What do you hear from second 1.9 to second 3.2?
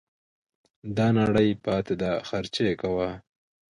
ده خرچې کوه